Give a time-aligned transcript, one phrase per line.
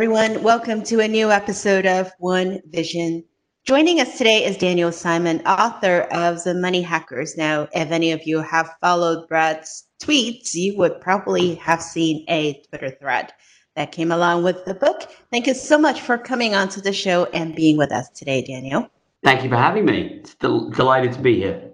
[0.00, 0.42] everyone.
[0.42, 3.22] Welcome to a new episode of One Vision.
[3.64, 7.36] Joining us today is Daniel Simon, author of The Money Hackers.
[7.36, 12.62] Now, if any of you have followed Brad's tweets, you would probably have seen a
[12.70, 13.34] Twitter thread
[13.76, 15.02] that came along with the book.
[15.30, 18.88] Thank you so much for coming onto the show and being with us today, Daniel.
[19.22, 20.20] Thank you for having me.
[20.20, 21.72] It's del- delighted to be here.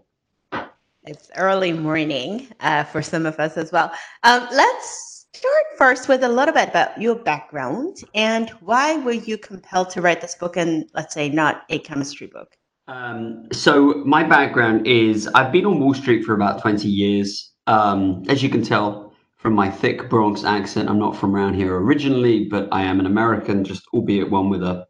[1.04, 3.93] It's early morning uh, for some of us as well.
[4.24, 9.36] Um, let's start first with a little bit about your background and why were you
[9.36, 12.48] compelled to write this book and, let's say, not a chemistry book?
[12.88, 17.52] Um, so, my background is I've been on Wall Street for about 20 years.
[17.66, 21.76] Um, as you can tell from my thick Bronx accent, I'm not from around here
[21.76, 24.87] originally, but I am an American, just albeit one with a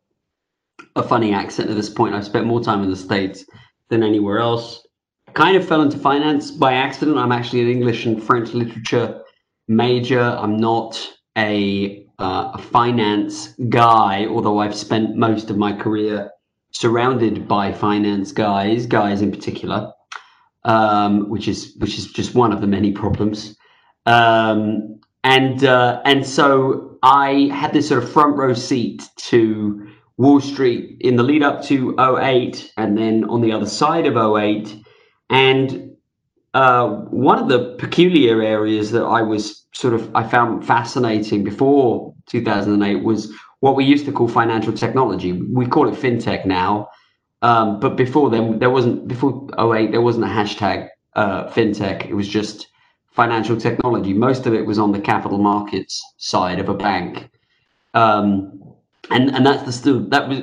[0.94, 2.14] a funny accent at this point.
[2.14, 3.44] I've spent more time in the States
[3.88, 4.86] than anywhere else.
[5.34, 7.18] Kind of fell into finance by accident.
[7.18, 9.22] I'm actually an English and French literature
[9.68, 10.20] major.
[10.20, 16.30] I'm not a, uh, a finance guy, although I've spent most of my career
[16.72, 19.92] surrounded by finance guys, guys in particular,
[20.64, 23.56] um, which is which is just one of the many problems.
[24.04, 30.40] Um, and uh, and so I had this sort of front row seat to Wall
[30.40, 34.76] Street in the lead up to 08 and then on the other side of 08.
[35.28, 35.85] And
[36.56, 42.14] uh, one of the peculiar areas that I was sort of I found fascinating before
[42.28, 45.32] 2008 was what we used to call financial technology.
[45.32, 46.88] We call it fintech now,
[47.42, 52.08] um, but before then there wasn't before 08 there wasn't a hashtag uh, fintech.
[52.08, 52.68] It was just
[53.10, 54.14] financial technology.
[54.14, 57.28] Most of it was on the capital markets side of a bank.
[57.92, 58.65] Um,
[59.10, 60.40] and and that's the still that was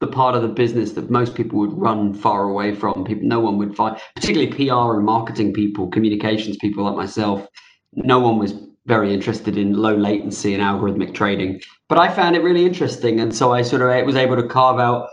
[0.00, 3.04] the part of the business that most people would run far away from.
[3.04, 7.46] People, no one would find, particularly PR and marketing people, communications people like myself.
[7.94, 8.54] No one was
[8.86, 13.34] very interested in low latency and algorithmic trading, but I found it really interesting, and
[13.34, 15.08] so I sort of was able to carve out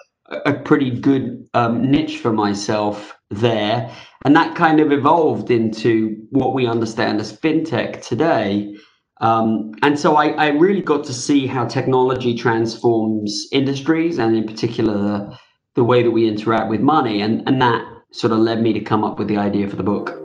[0.45, 3.91] a pretty good um, niche for myself there,
[4.25, 8.75] and that kind of evolved into what we understand as fintech today.
[9.21, 14.47] Um, and so I, I, really got to see how technology transforms industries and in
[14.47, 15.31] particular
[15.75, 17.21] the, way that we interact with money.
[17.21, 19.83] And, and that sort of led me to come up with the idea for the
[19.83, 20.17] book.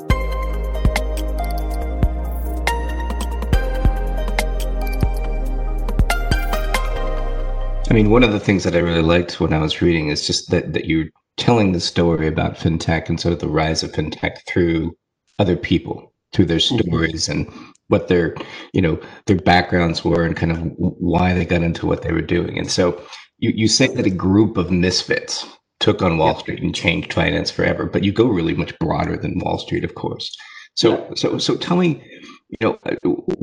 [7.91, 10.27] I mean, one of the things that I really liked when I was reading is
[10.27, 13.93] just that, that you're telling the story about fintech and sort of the rise of
[13.93, 14.97] fintech through
[15.39, 16.89] other people, through their mm-hmm.
[16.89, 17.49] stories mm-hmm.
[17.51, 18.35] and what their
[18.73, 22.21] you know their backgrounds were and kind of why they got into what they were
[22.21, 22.59] doing.
[22.59, 23.01] And so
[23.39, 25.47] you, you say that a group of misfits
[25.79, 29.39] took on wall street and changed finance forever but you go really much broader than
[29.39, 30.35] wall street of course.
[30.75, 32.03] So so so tell me
[32.49, 32.79] you know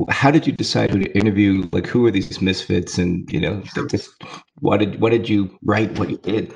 [0.08, 1.68] how did you decide who to interview?
[1.72, 2.98] Like who are these misfits?
[2.98, 4.10] And you know just
[4.60, 5.98] what did what did you write?
[5.98, 6.52] What you did?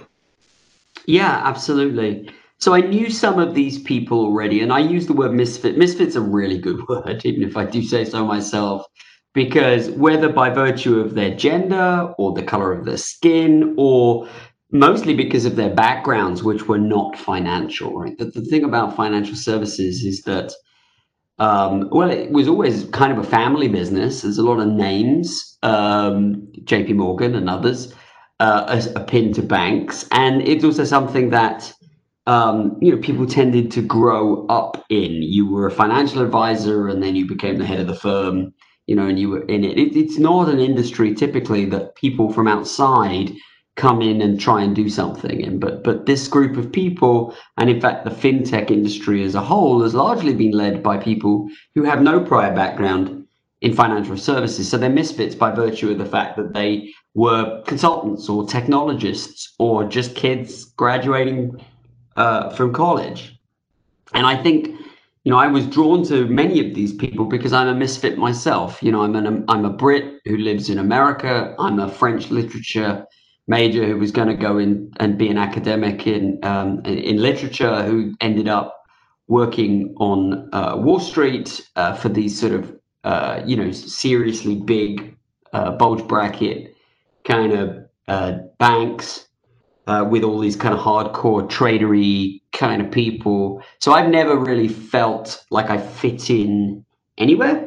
[1.07, 2.31] Yeah absolutely
[2.61, 5.79] so I knew some of these people already, and I use the word misfit.
[5.79, 8.87] Misfit's a really good word, even if I do say so myself,
[9.35, 14.29] because whether by virtue of their gender or the color of their skin, or
[14.73, 18.19] mostly because of their backgrounds, which were not financial, right?
[18.19, 20.53] The, the thing about financial services is that,
[21.39, 24.23] um, well, it was always kind of a family business.
[24.23, 27.95] There's a lot of names, um, JP Morgan and others,
[28.41, 30.07] uh, a, a pin to banks.
[30.13, 31.73] And it's also something that
[32.29, 35.23] um, you know, people tended to grow up in.
[35.23, 38.53] You were a financial advisor, and then you became the head of the firm.
[38.87, 39.79] You know, and you were in it.
[39.79, 43.33] it it's not an industry typically that people from outside
[43.77, 45.59] come in and try and do something in.
[45.59, 49.83] But but this group of people, and in fact the fintech industry as a whole,
[49.83, 53.27] has largely been led by people who have no prior background
[53.61, 54.69] in financial services.
[54.69, 59.85] So they're misfits by virtue of the fact that they were consultants or technologists or
[59.85, 61.59] just kids graduating
[62.19, 63.39] uh, from college.
[64.13, 64.69] And I think,
[65.25, 68.83] you know, I was drawn to many of these people because I'm a misfit myself.
[68.83, 71.55] You know, I'm an I'm a Brit who lives in America.
[71.59, 73.07] I'm a French literature
[73.47, 77.83] major who was going to go in and be an academic in um, in literature
[77.85, 78.83] who ended up
[79.29, 85.17] working on uh, Wall Street uh, for these sort of uh, you know seriously big
[85.53, 86.75] uh, bulge bracket
[87.25, 87.77] kind of
[88.09, 89.28] uh, banks
[89.89, 93.63] uh, with all these kind of hardcore tradery kind of people.
[93.81, 96.85] So I've never really felt like I fit in
[97.17, 97.65] anywhere.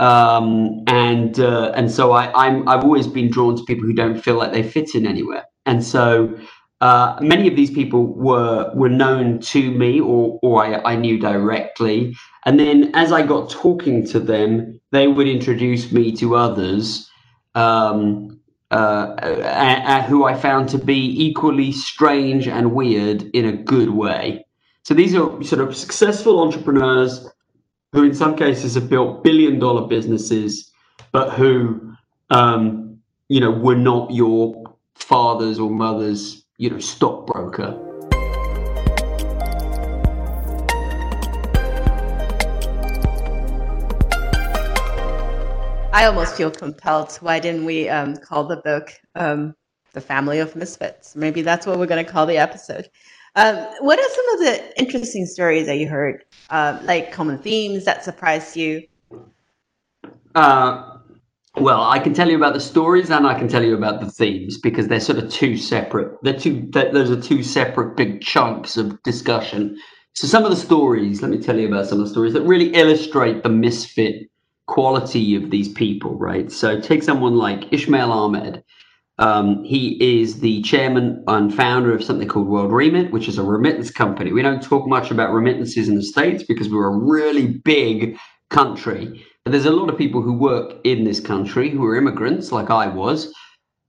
[0.00, 4.18] Um, and uh, and so I, I'm I've always been drawn to people who don't
[4.18, 5.44] feel like they fit in anywhere.
[5.66, 6.34] And so
[6.80, 11.18] uh, many of these people were were known to me or or I, I knew
[11.18, 12.16] directly.
[12.46, 17.10] And then as I got talking to them, they would introduce me to others
[17.54, 18.39] um,
[18.70, 24.44] uh, uh, who I found to be equally strange and weird in a good way.
[24.84, 27.28] So these are sort of successful entrepreneurs
[27.92, 30.70] who, in some cases, have built billion dollar businesses,
[31.12, 31.94] but who,
[32.30, 37.89] um, you know, were not your father's or mother's, you know, stockbroker.
[45.92, 47.12] I almost feel compelled.
[47.16, 49.54] Why didn't we um, call the book um,
[49.92, 51.16] "The Family of Misfits"?
[51.16, 52.88] Maybe that's what we're going to call the episode.
[53.34, 57.84] Um, what are some of the interesting stories that you heard, uh, like common themes
[57.86, 58.86] that surprised you?
[60.34, 60.98] Uh,
[61.56, 64.10] well, I can tell you about the stories and I can tell you about the
[64.10, 66.16] themes because they're sort of two separate.
[66.22, 66.68] They're two.
[66.70, 69.76] They're, those are two separate big chunks of discussion.
[70.14, 72.42] So some of the stories, let me tell you about some of the stories that
[72.42, 74.30] really illustrate the misfit
[74.70, 76.50] quality of these people, right?
[76.52, 78.62] So take someone like Ismail Ahmed.
[79.18, 83.42] Um, he is the chairman and founder of something called World Remit, which is a
[83.42, 84.32] remittance company.
[84.32, 88.16] We don't talk much about remittances in the States because we're a really big
[88.50, 89.26] country.
[89.44, 92.70] But there's a lot of people who work in this country who are immigrants, like
[92.70, 93.34] I was,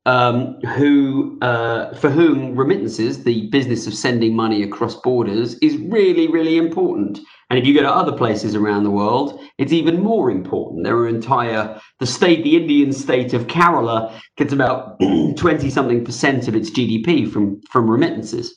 [0.08, 6.28] um, who uh, for whom remittances, the business of sending money across borders, is really,
[6.28, 7.20] really important.
[7.52, 10.86] And if you go to other places around the world, it's even more important.
[10.86, 14.98] There are entire the state, the Indian state of Kerala, gets about
[15.36, 18.56] twenty something percent of its GDP from from remittances.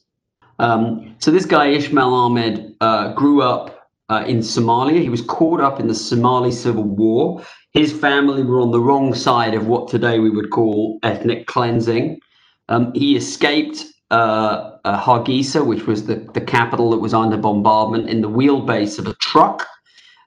[0.61, 5.02] Um, so this guy Ismail Ahmed uh, grew up uh, in Somalia.
[5.02, 7.44] He was caught up in the Somali civil war.
[7.73, 12.20] His family were on the wrong side of what today we would call ethnic cleansing.
[12.69, 18.08] Um, he escaped uh, uh, Hargeisa, which was the, the capital that was under bombardment,
[18.08, 19.66] in the wheelbase of a truck.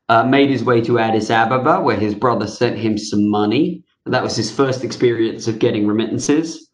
[0.09, 3.83] Uh, made his way to Addis Ababa, where his brother sent him some money.
[4.05, 6.69] That was his first experience of getting remittances.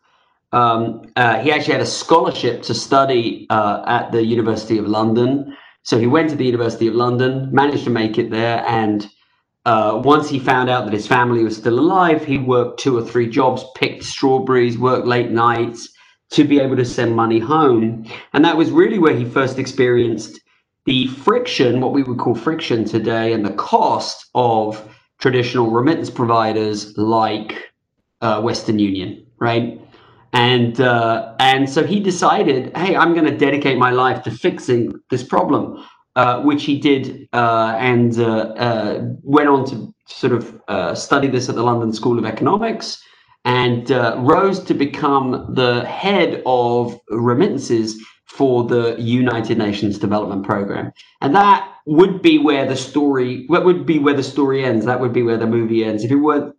[0.52, 5.56] Um, uh, he actually had a scholarship to study uh, at the University of London
[5.84, 9.08] so he went to the University of London, managed to make it there, and
[9.66, 13.04] uh, once he found out that his family was still alive, he worked two or
[13.04, 15.90] three jobs, picked strawberries, worked late nights
[16.32, 18.06] to be able to send money home.
[18.34, 20.40] And that was really where he first experienced
[20.86, 24.88] the friction, what we would call friction today, and the cost of
[25.20, 27.72] traditional remittance providers like
[28.22, 29.80] uh, Western Union, right?
[30.34, 34.92] and uh, and so he decided, hey, I'm going to dedicate my life to fixing
[35.12, 35.86] this problem,
[36.16, 38.26] uh, which he did, uh, and uh,
[38.58, 43.02] uh, went on to sort of study this at the London School of Economics,
[43.46, 50.92] and uh, rose to become the head of remittances for the United Nations Development Program,
[51.22, 54.86] and that would be where the story, what would be where the story ends.
[54.86, 56.04] That would be where the movie ends.
[56.04, 56.56] If it weren't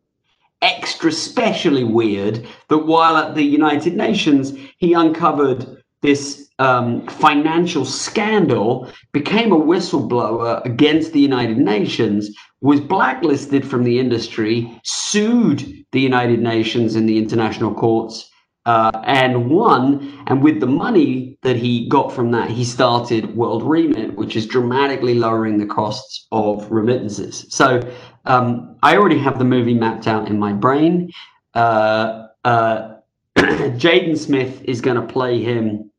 [0.63, 8.91] extra specially weird that while at the United Nations, he uncovered this um, financial scandal,
[9.12, 12.31] became a whistleblower against the United Nations,
[12.61, 18.31] was blacklisted from the industry, sued the United Nations in the international courts,
[18.67, 20.25] uh, and won.
[20.27, 24.46] And with the money that he got from that, he started World Remit, which is
[24.46, 27.46] dramatically lowering the costs of remittances.
[27.51, 27.81] So
[28.25, 31.11] um, I already have the movie mapped out in my brain.
[31.55, 32.94] Uh, uh,
[33.37, 35.91] Jaden Smith is going to play him,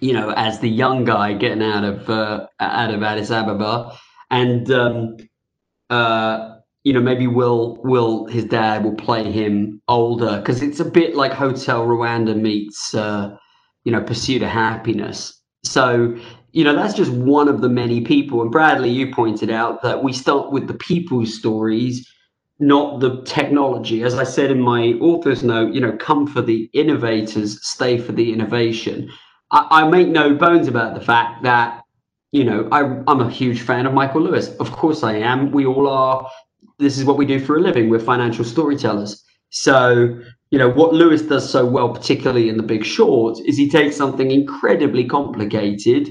[0.00, 3.96] you know, as the young guy getting out of uh, out of Addis Ababa,
[4.30, 5.16] and um,
[5.90, 10.84] uh, you know maybe Will Will his dad will play him older because it's a
[10.84, 13.36] bit like Hotel Rwanda meets uh,
[13.84, 15.40] you know Pursuit of Happiness.
[15.62, 16.16] So
[16.54, 18.40] you know, that's just one of the many people.
[18.40, 22.08] And Bradley, you pointed out that we start with the people's stories,
[22.60, 24.04] not the technology.
[24.04, 28.12] As I said in my author's note, you know, come for the innovators, stay for
[28.12, 29.10] the innovation.
[29.50, 31.82] I, I make no bones about the fact that,
[32.32, 34.48] you know, I, I'm a huge fan of Michael Lewis.
[34.56, 35.52] Of course I am.
[35.52, 36.28] We all are.
[36.78, 37.88] This is what we do for a living.
[37.88, 39.22] We're financial storytellers.
[39.50, 40.20] So,
[40.50, 43.96] you know, what Lewis does so well, particularly in The Big Short, is he takes
[43.96, 46.08] something incredibly complicated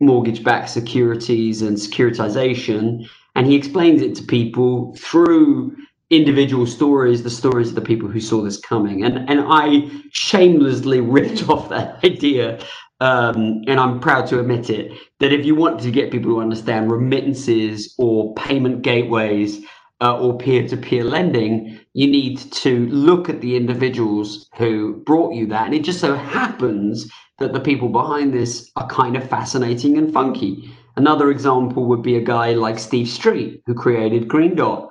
[0.00, 3.06] mortgage backed securities and securitization.
[3.36, 5.76] And he explains it to people through
[6.10, 9.04] individual stories, the stories of the people who saw this coming.
[9.04, 12.58] And, and I shamelessly ripped off that idea.
[13.00, 16.40] Um, and I'm proud to admit it that if you want to get people to
[16.40, 19.64] understand remittances or payment gateways
[20.02, 25.34] uh, or peer to peer lending, you need to look at the individuals who brought
[25.34, 25.66] you that.
[25.66, 30.12] And it just so happens that the people behind this are kind of fascinating and
[30.12, 30.70] funky.
[30.96, 34.89] Another example would be a guy like Steve Streit, who created Green Dot.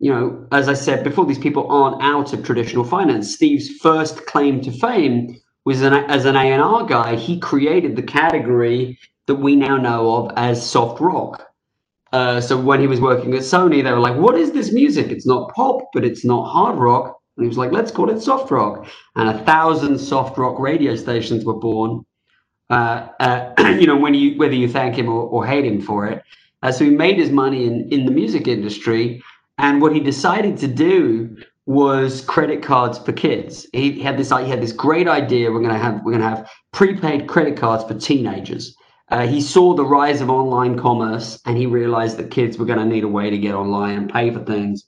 [0.00, 3.34] You know, as I said before, these people aren't out of traditional finance.
[3.34, 7.16] Steve's first claim to fame was an, as an A&R guy.
[7.16, 11.48] He created the category that we now know of as soft rock.
[12.12, 15.08] Uh, so when he was working at Sony, they were like, "What is this music?
[15.12, 18.20] It's not pop, but it's not hard rock." And he was like, "Let's call it
[18.22, 22.04] soft rock." And a thousand soft rock radio stations were born.
[22.70, 26.06] Uh, uh, you know, when you whether you thank him or, or hate him for
[26.06, 26.22] it.
[26.62, 29.22] Uh, so he made his money in in the music industry,
[29.60, 31.36] and what he decided to do
[31.66, 33.66] was credit cards for kids.
[33.72, 35.52] He had this he had this great idea.
[35.52, 38.74] We're gonna have we're gonna have prepaid credit cards for teenagers.
[39.10, 42.78] Uh, he saw the rise of online commerce and he realized that kids were going
[42.78, 44.84] to need a way to get online and pay for things.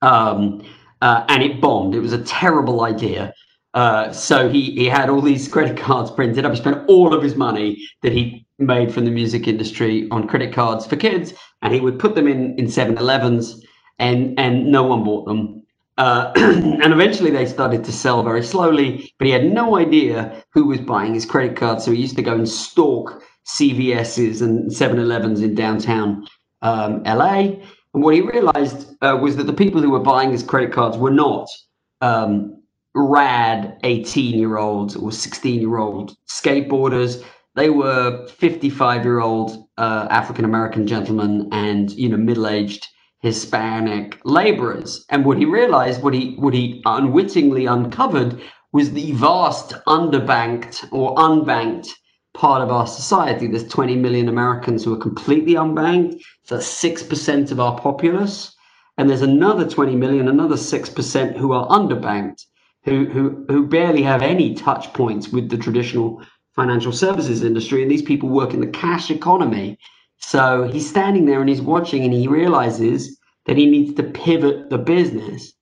[0.00, 0.62] Um,
[1.02, 1.94] uh, and it bombed.
[1.94, 3.34] It was a terrible idea.
[3.74, 6.52] Uh, so he, he had all these credit cards printed up.
[6.52, 10.54] He spent all of his money that he made from the music industry on credit
[10.54, 13.64] cards for kids, and he would put them in in 7-Elevens,
[13.98, 15.62] and and no one bought them.
[15.98, 20.66] Uh, and eventually they started to sell very slowly, but he had no idea who
[20.66, 21.80] was buying his credit card.
[21.80, 26.26] So he used to go and stalk CVS's and 7 Elevens in downtown
[26.62, 27.58] um, LA.
[27.94, 30.96] And what he realized uh, was that the people who were buying his credit cards
[30.96, 31.48] were not
[32.00, 32.53] um,
[32.94, 37.24] rad 18 year olds or 16 year old skateboarders.
[37.56, 42.86] They were 55 year old uh, African American gentlemen and, you know, middle aged
[43.24, 45.04] Hispanic laborers.
[45.08, 48.38] And what he realized, what he what he unwittingly uncovered
[48.72, 51.88] was the vast underbanked or unbanked
[52.34, 53.46] part of our society.
[53.46, 56.20] There's 20 million Americans who are completely unbanked.
[56.48, 58.54] That's six percent of our populace.
[58.98, 62.42] And there's another 20 million, another six percent who are underbanked,
[62.84, 66.22] who who who barely have any touch points with the traditional
[66.54, 67.82] financial services industry.
[67.82, 69.78] And these people work in the cash economy
[70.26, 74.70] so he's standing there and he's watching and he realizes that he needs to pivot
[74.70, 75.52] the business.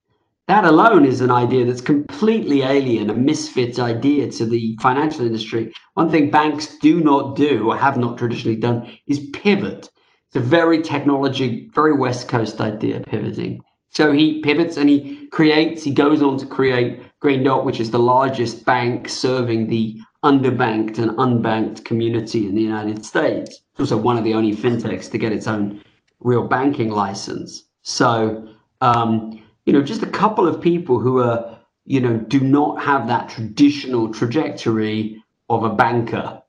[0.49, 5.73] That alone is an idea that's completely alien, a misfit idea to the financial industry.
[5.95, 9.91] One thing banks do not do or have not traditionally done is pivot.
[10.29, 13.62] It's a very technology, very West Coast idea, pivoting.
[13.93, 17.91] So he pivots and he creates, he goes on to create Green Dot, which is
[17.91, 23.61] the largest bank serving the underbanked and unbanked community in the United States.
[23.73, 25.83] It's also one of the only fintechs to get its own
[26.21, 27.65] real banking license.
[27.83, 28.49] So,
[28.81, 33.07] um, you know, just a couple of people who are, you know, do not have
[33.09, 36.41] that traditional trajectory of a banker.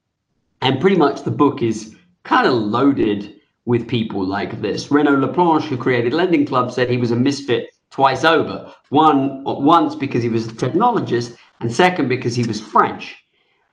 [0.62, 4.92] And pretty much the book is kind of loaded with people like this.
[4.92, 8.74] Renaud Laplanche, who created Lending Club, said he was a misfit twice over.
[8.90, 13.16] One once because he was a technologist, and second because he was French.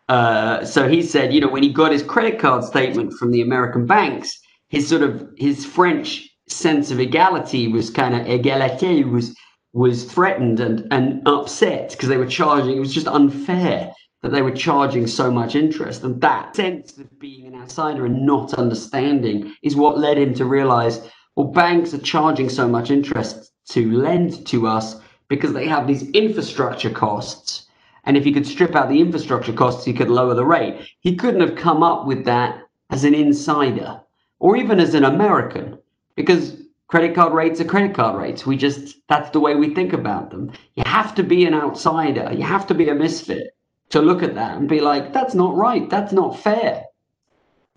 [0.09, 3.41] Uh, so he said, you know, when he got his credit card statement from the
[3.41, 9.37] American banks, his sort of his French sense of equality was kind of egalite was
[9.73, 12.77] was threatened and and upset because they were charging.
[12.77, 13.93] It was just unfair
[14.23, 18.27] that they were charging so much interest, and that sense of being an outsider and
[18.27, 21.01] not understanding is what led him to realize,
[21.37, 26.11] well, banks are charging so much interest to lend to us because they have these
[26.11, 27.67] infrastructure costs
[28.05, 30.89] and if he could strip out the infrastructure costs, he could lower the rate.
[31.01, 34.01] He couldn't have come up with that as an insider
[34.39, 35.79] or even as an American
[36.17, 36.57] because
[36.89, 38.47] credit card rates are credit card rates.
[38.47, 40.51] We just, that's the way we think about them.
[40.75, 43.55] You have to be an outsider, you have to be a misfit
[43.91, 46.85] to look at that and be like, that's not right, that's not fair.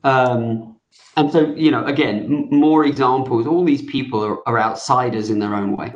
[0.04, 0.80] Um,
[1.18, 3.48] and so, you know, again, m- more examples.
[3.48, 5.94] All these people are, are outsiders in their own way.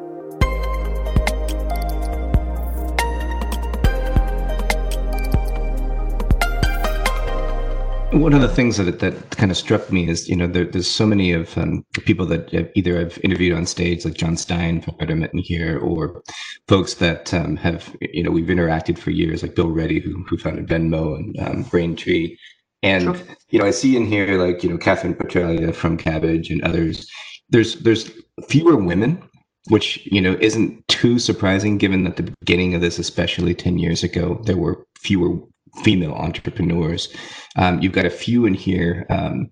[8.18, 10.90] One of the things that that kind of struck me is, you know, there, there's
[10.90, 14.98] so many of um, people that either I've interviewed on stage, like John Stein from
[14.98, 16.24] Betterment here, or
[16.68, 20.38] folks that um, have, you know, we've interacted for years, like Bill Ready, who, who
[20.38, 22.36] founded Venmo and um, Braintree.
[22.84, 23.18] And, sure.
[23.50, 27.10] you know, I see in here, like, you know, Kathryn Petralia from Kabbage and others.
[27.50, 28.12] There's there's
[28.48, 29.22] fewer women
[29.70, 34.04] which you know isn't too surprising given that the beginning of this especially 10 years
[34.04, 35.38] ago there were fewer
[35.84, 37.14] female entrepreneurs.
[37.56, 39.06] Um, you've got a few in here.
[39.10, 39.52] Um,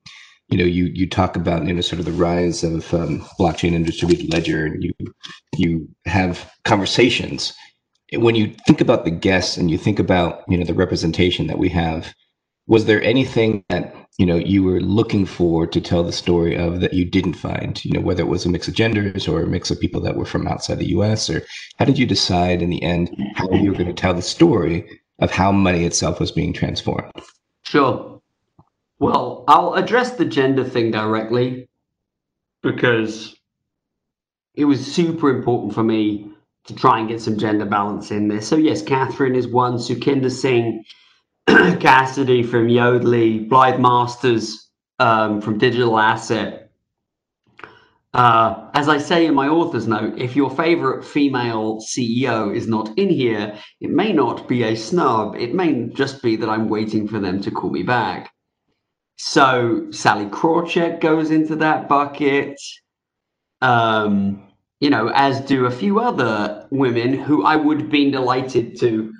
[0.49, 3.75] you know, you you talk about you know sort of the rise of um, blockchain
[3.75, 4.93] and distributed ledger, and you
[5.57, 7.53] you have conversations.
[8.13, 11.57] When you think about the guests and you think about you know the representation that
[11.57, 12.13] we have,
[12.67, 16.79] was there anything that you know you were looking for to tell the story of
[16.81, 17.83] that you didn't find?
[17.83, 20.15] You know, whether it was a mix of genders or a mix of people that
[20.15, 21.27] were from outside the U.S.
[21.27, 21.41] or
[21.79, 24.87] how did you decide in the end how you were going to tell the story
[25.19, 27.11] of how money itself was being transformed?
[27.63, 28.21] Sure.
[28.99, 31.67] Well, I'll address the gender thing directly
[32.61, 33.35] because
[34.55, 36.31] it was super important for me
[36.65, 38.41] to try and get some gender balance in there.
[38.41, 40.83] So yes, Kathryn is one, Sukhinder Singh,
[41.47, 44.69] Cassidy from Yodlee, Blythe Masters
[44.99, 46.64] um, from Digital Asset.
[48.15, 52.97] Uh, as I say in my author's note, if your favorite female CEO is not
[52.97, 55.35] in here, it may not be a snub.
[55.35, 58.31] It may just be that I'm waiting for them to call me back.
[59.17, 62.57] So Sallie Krawcheck goes into that bucket.
[63.61, 64.47] Um,
[64.79, 69.11] you know, as do a few other women who I would have been delighted to.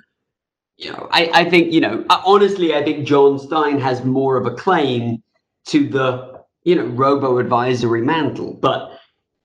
[0.78, 4.46] You know, I, I think, you know, honestly, I think John Stein has more of
[4.46, 5.22] a claim
[5.66, 6.35] to the,
[6.66, 8.58] you know, robo advisory mantle.
[8.60, 8.90] But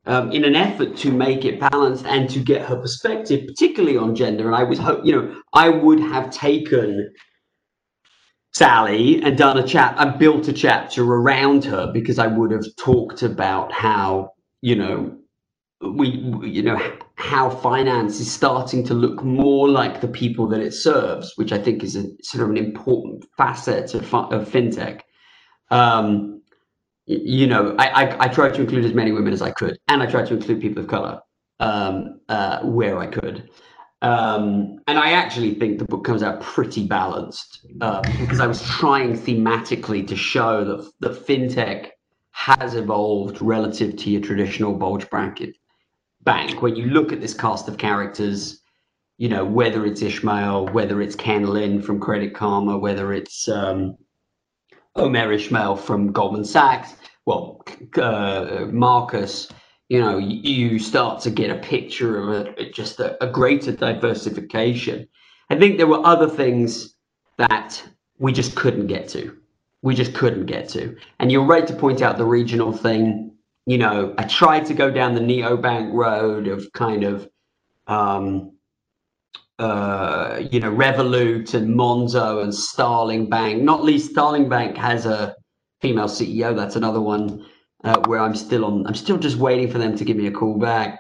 [0.07, 4.15] um, in an effort to make it balanced and to get her perspective, particularly on
[4.15, 7.13] gender, and I was, hope, you know, I would have taken
[8.53, 12.65] Sallie and done a chat and built a chapter around her because I would have
[12.75, 15.15] talked about how, you know,
[15.83, 16.09] we
[16.43, 16.79] you know
[17.15, 21.57] how finance is starting to look more like the people that it serves which i
[21.57, 24.99] think is a sort of an important facet of, of fintech
[25.71, 26.40] um,
[27.05, 30.01] you know I, I, I tried to include as many women as i could and
[30.01, 31.19] i tried to include people of color
[31.59, 33.49] um, uh, where i could.
[34.01, 38.61] Um, and i actually think the book comes out pretty balanced uh, because i was
[38.63, 41.89] trying thematically to show that, that fintech
[42.31, 45.55] has evolved relative to your traditional bulge bracket
[46.23, 48.61] bank, when you look at this cast of characters,
[49.17, 53.97] you know, whether it's Ishmael, whether it's Ken Lin from Credit Karma, whether it's um,
[54.95, 56.95] Omer Ishmael from Goldman Sachs,
[57.25, 57.63] well,
[57.97, 59.47] uh, Marcus,
[59.89, 65.07] you know, you start to get a picture of a, just a, a greater diversification.
[65.49, 66.95] I think there were other things
[67.37, 67.81] that
[68.19, 69.37] we just couldn't get to.
[69.81, 70.95] We just couldn't get to.
[71.19, 73.31] And you're right to point out the regional thing
[73.65, 77.29] you know, I tried to go down the neobank road of kind of,
[77.87, 78.53] um,
[79.61, 83.61] uh, you know, Revolut and Monzo and Starling Bank.
[83.61, 85.35] Not least, Starling Bank has a
[85.81, 86.55] female CEO.
[86.55, 87.45] That's another one
[87.83, 88.87] uh, where I'm still on.
[88.87, 90.99] I'm still just waiting for them to give me a call back.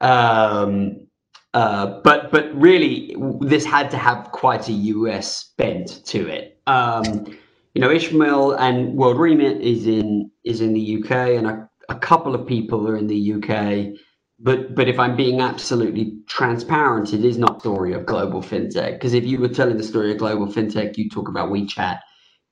[0.00, 1.06] Um,
[1.52, 6.58] uh, but but really, this had to have quite a US bent to it.
[6.66, 7.26] Um,
[7.74, 11.46] you know, Ishmael and World Remit is in is in the UK, and
[11.90, 14.00] a couple of people are in the UK,
[14.38, 18.92] but but if I'm being absolutely transparent, it is not story of global fintech.
[18.92, 22.00] Because if you were telling the story of global fintech, you talk about WeChat.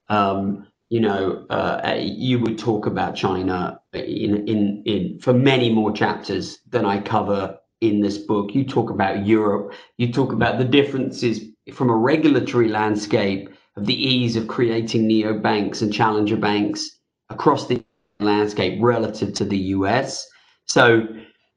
[0.08, 5.92] Um, you know, uh, you would talk about China in in in for many more
[5.92, 8.54] chapters than I cover in this book.
[8.54, 9.72] You talk about Europe.
[9.98, 11.40] You talk about the differences
[11.72, 16.88] from a regulatory landscape of the ease of creating neobanks and challenger banks
[17.30, 17.82] across the
[18.20, 20.26] landscape relative to the US.
[20.66, 21.06] So,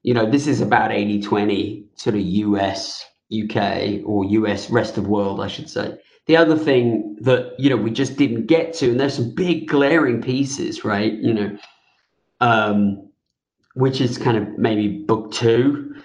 [0.03, 5.07] you know, this is about 80 20 sort of US, UK, or US rest of
[5.07, 5.97] world, I should say.
[6.27, 9.67] The other thing that, you know, we just didn't get to, and there's some big
[9.67, 11.13] glaring pieces, right?
[11.13, 11.57] You know,
[12.39, 13.09] um,
[13.73, 15.95] which is kind of maybe book two,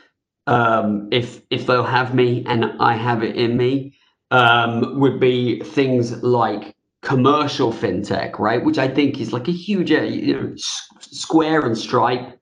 [0.46, 3.94] um, if if they'll have me and I have it in me,
[4.30, 8.64] um, would be things like commercial fintech, right?
[8.64, 10.54] Which I think is like a huge, uh, you know,
[11.00, 12.38] Square and Stripe,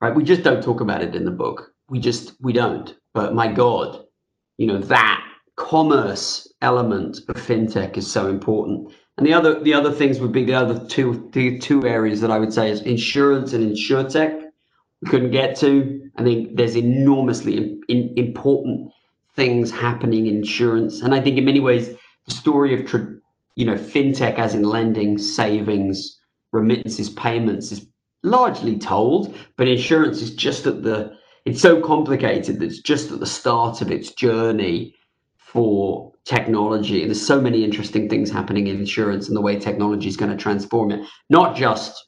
[0.00, 0.14] right?
[0.14, 1.72] We just don't talk about it in the book.
[1.88, 2.94] We just we don't.
[3.14, 4.04] But my God,
[4.58, 5.24] you know that
[5.56, 8.92] commerce element of fintech is so important.
[9.16, 12.30] And the other the other things would be the other two the two areas that
[12.30, 14.42] I would say is insurance and insurtech.
[15.02, 16.10] We couldn't get to.
[16.16, 18.92] I think there's enormously in, in, important
[19.34, 22.86] things happening in insurance, and I think in many ways the story of
[23.56, 26.18] you know, fintech as in lending, savings,
[26.52, 27.86] remittances, payments is
[28.22, 33.20] largely told, but insurance is just at the it's so complicated that it's just at
[33.20, 34.94] the start of its journey
[35.38, 37.00] for technology.
[37.00, 40.30] And there's so many interesting things happening in insurance and the way technology is going
[40.30, 41.06] to transform it.
[41.30, 42.06] Not just,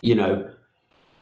[0.00, 0.50] you know,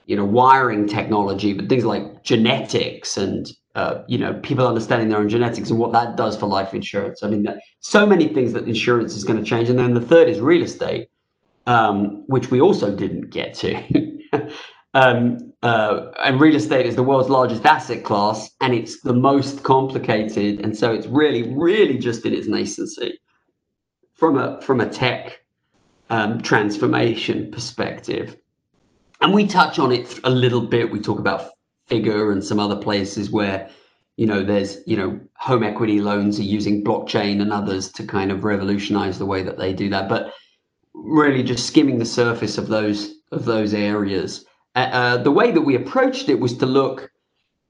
[0.06, 5.18] you know, wiring technology, but things like genetics and uh, you know, people understanding their
[5.18, 7.22] own genetics and what that does for life insurance.
[7.22, 7.46] I mean,
[7.78, 9.68] so many things that insurance is going to change.
[9.68, 11.08] And then the third is real estate,
[11.66, 13.80] um, which we also didn't get to.
[14.94, 19.62] um, uh, and real estate is the world's largest asset class, and it's the most
[19.62, 20.60] complicated.
[20.60, 23.12] And so it's really, really just in its nascency
[24.14, 25.40] from a from a tech
[26.10, 28.36] um, transformation perspective.
[29.20, 30.90] And we touch on it a little bit.
[30.90, 31.50] We talk about
[31.86, 33.68] Figure and some other places where
[34.16, 38.30] you know there's you know home equity loans are using blockchain and others to kind
[38.30, 40.32] of revolutionize the way that they do that but
[40.94, 45.60] really just skimming the surface of those of those areas uh, uh, the way that
[45.60, 47.10] we approached it was to look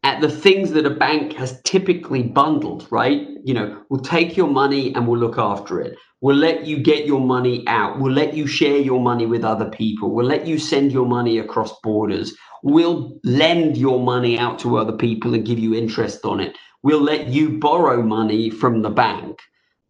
[0.03, 3.29] at the things that a bank has typically bundled, right?
[3.45, 5.97] You know, we'll take your money and we'll look after it.
[6.23, 7.99] We'll let you get your money out.
[7.99, 10.15] We'll let you share your money with other people.
[10.15, 12.35] We'll let you send your money across borders.
[12.63, 16.57] We'll lend your money out to other people and give you interest on it.
[16.83, 19.39] We'll let you borrow money from the bank.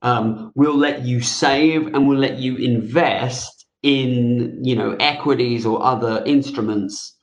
[0.02, 5.82] Um, we'll let you save and we'll let you invest in, you know, equities or
[5.82, 7.16] other instruments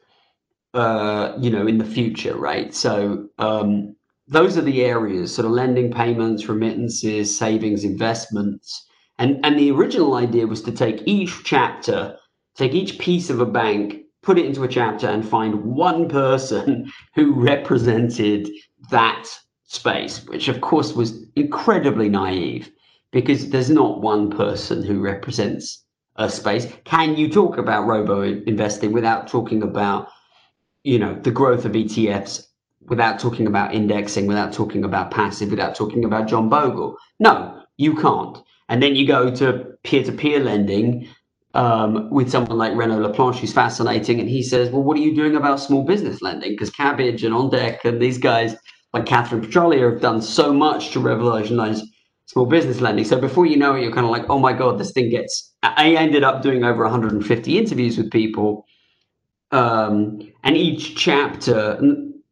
[0.74, 2.74] uh, you know, in the future, right?
[2.74, 3.96] So um,
[4.28, 8.86] those are the areas, sort of lending, payments, remittances, savings, investments,
[9.17, 12.15] and and the original idea was to take each chapter,
[12.56, 16.91] take each piece of a bank, put it into a chapter, and find one person
[17.15, 18.48] who represented
[18.91, 19.26] that
[19.63, 22.70] space, which of course was incredibly naive
[23.12, 25.86] because there's not one person who represents
[26.17, 26.67] a space.
[26.84, 30.10] Can you talk about robo investing without talking about
[30.84, 32.47] you know the growth of ETFs
[32.88, 36.97] without talking about indexing, without talking about passive, without talking about John Bogle.
[37.19, 38.38] No, you can't.
[38.69, 41.08] And then you go to peer-to-peer lending
[41.53, 45.15] um, with someone like Renaud Laplanche, who's fascinating, and he says, "Well, what are you
[45.15, 46.51] doing about small business lending?
[46.51, 48.56] Because Kabbage and OnDeck and these guys
[48.93, 51.82] like Kathryn Petralia have done so much to revolutionize
[52.28, 53.04] small business lending.
[53.04, 55.54] So before you know it, you're kind of like, oh my god, this thing gets.
[55.63, 58.66] I ended up doing over 150 interviews with people
[59.52, 61.80] um, and each chapter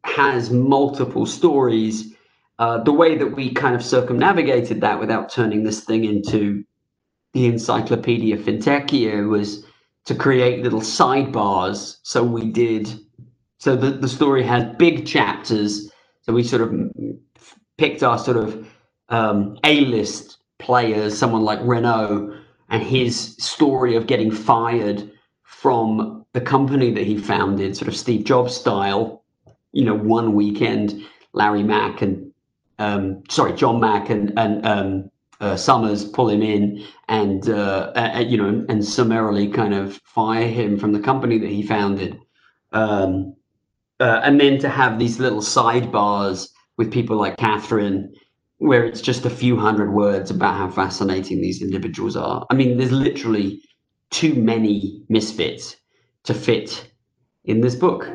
[0.04, 2.14] has multiple stories.
[2.58, 6.64] Uh, the way that we kind of circumnavigated that without turning this thing into
[7.32, 9.64] the Encyclopedia Fintechia was
[10.06, 11.98] to create little sidebars.
[12.02, 12.98] So we did,
[13.58, 15.90] so the, the story has big chapters.
[16.22, 16.72] So we sort of
[17.76, 18.66] picked our sort of
[19.08, 22.36] um, A-list players, someone like Renaud
[22.68, 25.10] and his story of getting fired
[25.42, 29.24] from the company that he founded, sort of Steve Jobs style.
[29.72, 32.32] You know, one weekend, Larry Mack and
[32.78, 38.24] um, sorry, John Mack and and um, uh, Summers pull him in and uh, uh,
[38.26, 42.18] you know and summarily kind of fire him from the company that he founded.
[42.72, 43.34] Um,
[43.98, 48.12] uh, and then to have these little sidebars with people like Kathryn,
[48.58, 52.46] where it's just a few hundred words about how fascinating these individuals are.
[52.50, 53.60] I mean, there's literally
[54.10, 55.76] too many misfits
[56.24, 56.90] to fit
[57.44, 58.08] in this book.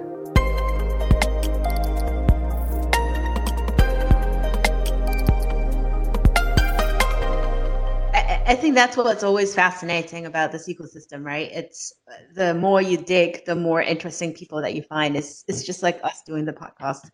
[8.47, 11.49] I think that's what's always fascinating about this ecosystem, right?
[11.53, 11.93] It's
[12.35, 15.15] the more you dig, the more interesting people that you find.
[15.15, 17.09] It's it's just like us doing the podcast.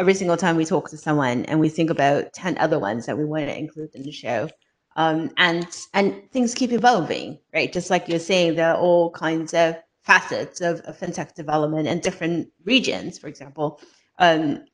[0.00, 3.18] Every single time we talk to someone and we think about 10 other ones that
[3.18, 4.48] we want to include in the show.
[4.96, 7.70] Um, and and things keep evolving, right?
[7.70, 12.00] Just like you're saying, there are all kinds of facets of, of fintech development in
[12.00, 13.18] different regions.
[13.18, 13.78] For example,
[14.18, 14.64] um,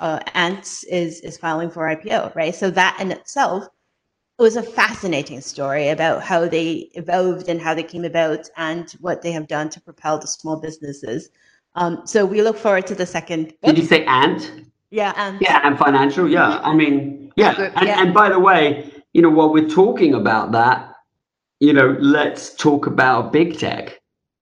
[0.00, 2.52] uh, Ant is is filing for IPO, right?
[2.52, 3.68] So that in itself
[4.40, 9.22] was a fascinating story about how they evolved and how they came about and what
[9.22, 11.30] they have done to propel the small businesses.
[11.76, 13.54] Um, so we look forward to the second.
[13.62, 14.71] Did you say Ant?
[14.92, 15.40] Yeah, Ant.
[15.40, 16.28] Yeah, Ant Financial.
[16.30, 17.70] Yeah, I mean, yeah.
[17.76, 18.02] And, yeah.
[18.02, 20.92] and by the way, you know, while we're talking about that,
[21.60, 23.98] you know, let's talk about big tech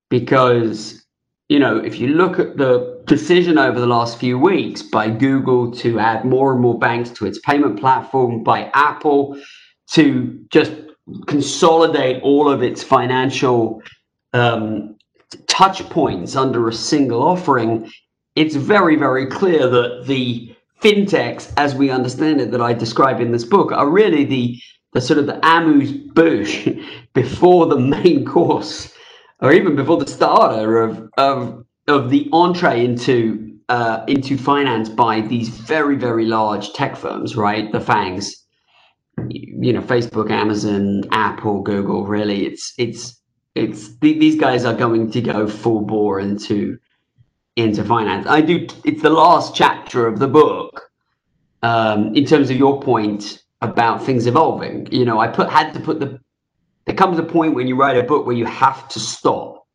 [0.08, 1.06] because,
[1.48, 5.70] you know, if you look at the decision over the last few weeks by Google
[5.72, 9.38] to add more and more banks to its payment platform, by Apple
[9.92, 10.72] to just
[11.26, 13.80] consolidate all of its financial
[14.32, 14.96] um,
[15.46, 17.88] touch points under a single offering,
[18.40, 23.33] it's very, very clear that the fintechs, as we understand it, that I describe in
[23.33, 24.59] this book, are really the
[24.92, 26.66] the sort of the amuse bouche
[27.12, 28.92] before the main course,
[29.40, 35.20] or even before the starter of of of the entree into uh, into finance by
[35.20, 37.70] these very very large tech firms, right?
[37.72, 38.33] The FANGs,
[39.29, 42.07] you know, Facebook, Amazon, Apple, Google.
[42.07, 43.20] Really, it's it's
[43.55, 46.79] it's these guys are going to go full bore into
[47.56, 48.26] into finance.
[48.26, 48.66] I do.
[48.84, 50.90] It's the last chapter of the book.
[51.62, 55.80] Um, in terms of your point about things evolving, you know, I put had to
[55.80, 56.18] put the.
[56.86, 59.66] There comes a point when you write a book where you have to stop,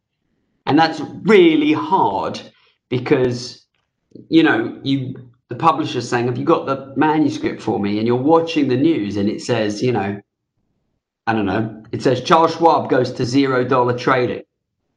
[0.66, 2.42] and that's really hard
[2.90, 3.66] because,
[4.30, 8.16] you know, you the publisher's saying, "Have you got the manuscript for me?" And you're
[8.16, 10.20] watching the news, and it says, you know,
[11.28, 11.84] I don't know.
[11.92, 14.44] It says Charles Schwab goes to zero dollar trading.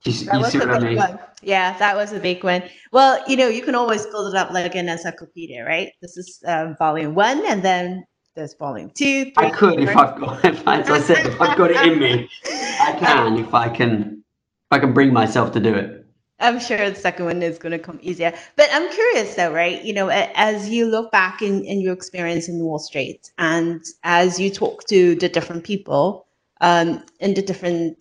[0.05, 0.97] You, you see what I mean?
[0.97, 1.19] One.
[1.43, 2.63] Yeah, that was a big one.
[2.93, 5.93] Well, you know, you can always build it up like an encyclopedia, right?
[6.01, 9.25] This is um, volume one, and then there's volume two.
[9.25, 11.99] Three, I could if I've got, if, as I said, if I've got it in
[11.99, 16.07] me, I can if I can, if I can bring myself to do it.
[16.41, 18.33] I'm sure the second one is going to come easier.
[18.55, 19.83] But I'm curious though, right?
[19.83, 24.39] You know, as you look back in, in your experience in Wall Street and as
[24.39, 26.29] you talk to the different people
[26.61, 27.99] um, in the different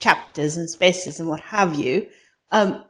[0.00, 2.06] chapters and spaces and what have you,
[2.50, 2.84] um,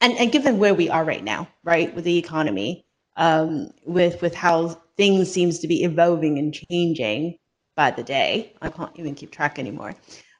[0.00, 2.84] and, and given where we are right now, right, with the economy,
[3.16, 7.38] um, with with how things seems to be evolving and changing
[7.76, 9.94] by the day, I can't even keep track anymore.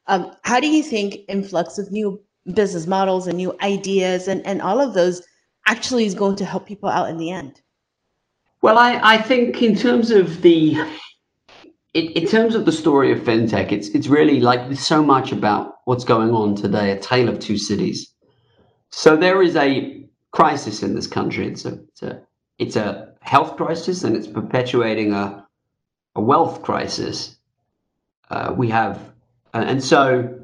[0.07, 2.21] Um, how do you think influx of new
[2.55, 5.23] business models and new ideas and, and all of those
[5.67, 7.63] actually is going to help people out in the end?
[8.63, 10.77] Well, I, I think in terms of the
[11.95, 15.75] in, in terms of the story of fintech, it's it's really like so much about
[15.85, 18.13] what's going on today, a tale of two cities.
[18.91, 21.47] So there is a crisis in this country.
[21.47, 22.23] It's a it's a,
[22.59, 25.47] it's a health crisis, and it's perpetuating a
[26.15, 27.37] a wealth crisis.
[28.31, 28.99] Uh, we have,
[29.53, 30.39] uh, and so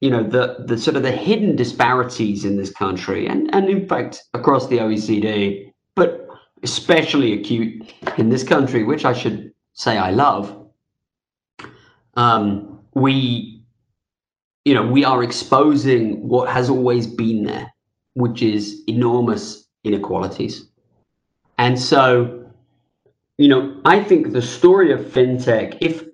[0.00, 3.88] you know the the sort of the hidden disparities in this country and and in
[3.88, 6.28] fact across the OECD but
[6.62, 10.54] especially acute in this country which I should say I love
[12.14, 13.62] um, we
[14.64, 17.72] you know we are exposing what has always been there
[18.14, 20.68] which is enormous inequalities
[21.58, 22.44] and so
[23.38, 26.04] you know I think the story of fintech if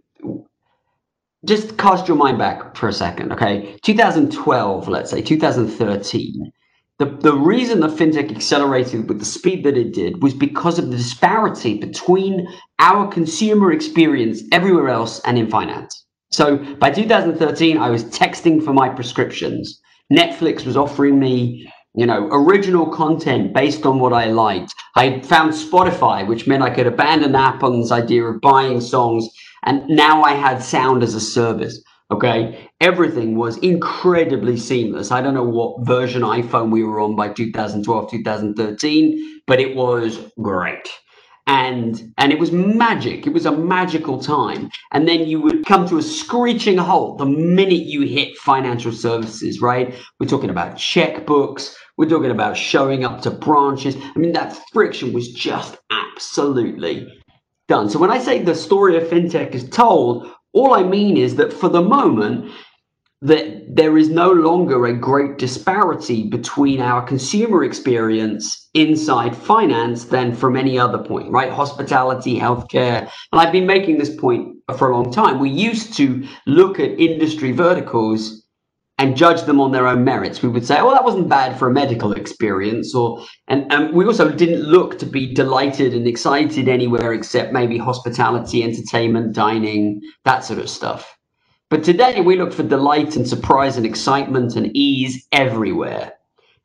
[1.44, 3.76] just cast your mind back for a second, okay?
[3.82, 6.50] 2012, let's say, 2013.
[6.98, 10.90] The, the reason the fintech accelerated with the speed that it did was because of
[10.90, 12.46] the disparity between
[12.78, 16.06] our consumer experience everywhere else and in finance.
[16.30, 19.80] So by 2013, I was texting for my prescriptions.
[20.12, 24.72] Netflix was offering me, you know, original content based on what I liked.
[24.94, 29.28] I found Spotify, which meant I could abandon Apple's idea of buying songs
[29.64, 31.82] and now I had sound as a service.
[32.14, 32.68] Okay.
[32.80, 35.10] Everything was incredibly seamless.
[35.10, 40.20] I don't know what version iPhone we were on by 2012, 2013, but it was
[40.40, 40.88] great.
[41.48, 43.26] And and it was magic.
[43.26, 44.70] It was a magical time.
[44.92, 49.60] And then you would come to a screeching halt the minute you hit financial services,
[49.60, 49.92] right?
[50.20, 51.74] We're talking about checkbooks.
[51.96, 53.96] We're talking about showing up to branches.
[53.96, 57.08] I mean, that friction was just absolutely
[57.66, 57.90] done.
[57.90, 61.52] So when I say the story of fintech is told, all I mean is that
[61.52, 62.52] for the moment,
[63.22, 70.34] that there is no longer a great disparity between our consumer experience inside finance than
[70.34, 71.50] from any other point, right?
[71.50, 73.10] Hospitality, healthcare.
[73.32, 75.38] And I've been making this point for a long time.
[75.38, 78.43] We used to look at industry verticals
[78.98, 80.42] and judge them on their own merits.
[80.42, 84.04] We would say, "Oh, that wasn't bad for a medical experience," or and, and we
[84.04, 90.44] also didn't look to be delighted and excited anywhere except maybe hospitality, entertainment, dining, that
[90.44, 91.16] sort of stuff.
[91.70, 96.12] But today we look for delight and surprise and excitement and ease everywhere.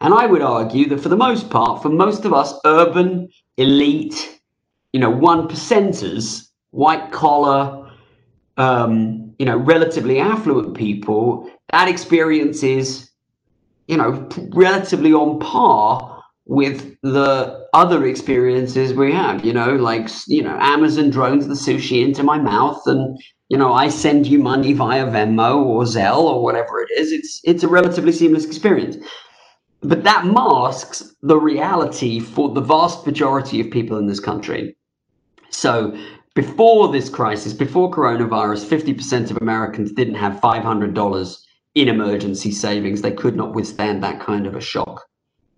[0.01, 4.39] And I would argue that for the most part, for most of us urban, elite,
[4.93, 7.91] you know, one percenters, white collar,
[8.57, 13.09] um, you know, relatively affluent people, that experience is,
[13.87, 20.41] you know, relatively on par with the other experiences we have, you know, like, you
[20.41, 24.73] know, Amazon drones the sushi into my mouth and, you know, I send you money
[24.73, 27.11] via Venmo or Zelle or whatever it is.
[27.11, 28.97] It's, it's a relatively seamless experience.
[29.81, 34.75] But that masks the reality for the vast majority of people in this country.
[35.51, 35.95] So
[36.33, 41.37] before this crisis, before coronavirus, 50% of Americans didn't have $500
[41.81, 43.01] in emergency savings.
[43.01, 45.05] They could not withstand that kind of a shock,